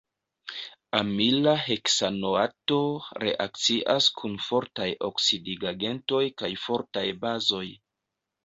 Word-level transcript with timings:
Amila 0.99 1.53
heksanoato 1.65 2.79
reakcias 3.25 4.09
kun 4.23 4.39
fortaj 4.47 4.89
oksidigagentoj 5.11 6.23
kaj 6.43 6.53
fortaj 6.67 7.09
bazoj. 7.27 7.65